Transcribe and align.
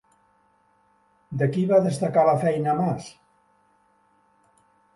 De 1.41 1.49
qui 1.57 1.65
va 1.73 1.79
desatacar 1.89 2.25
la 2.31 2.35
feina 2.47 2.75
Mas? 2.81 3.13